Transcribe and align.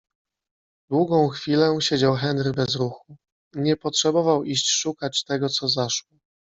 Długą 0.89 1.29
chwilę 1.29 1.77
siedział 1.81 2.15
Henry 2.15 2.51
bez 2.51 2.75
ruchu. 2.75 3.15
Nie 3.55 3.77
potrzebował 3.77 4.43
iść 4.43 4.69
szukać 4.69 5.23
tego, 5.23 5.49
co 5.49 5.69
zaszło. 5.69 6.17